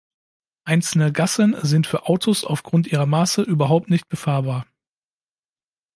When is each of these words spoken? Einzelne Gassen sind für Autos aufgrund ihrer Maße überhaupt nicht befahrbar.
Einzelne 0.65 1.11
Gassen 1.13 1.55
sind 1.61 1.85
für 1.85 2.07
Autos 2.07 2.43
aufgrund 2.43 2.87
ihrer 2.87 3.05
Maße 3.05 3.43
überhaupt 3.43 3.91
nicht 3.91 4.09
befahrbar. 4.09 4.65